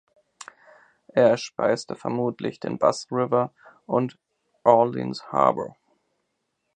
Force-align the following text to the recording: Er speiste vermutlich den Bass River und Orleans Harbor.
Er 1.13 1.37
speiste 1.37 1.95
vermutlich 1.95 2.59
den 2.59 2.79
Bass 2.79 3.05
River 3.11 3.53
und 3.85 4.17
Orleans 4.63 5.31
Harbor. 5.31 5.77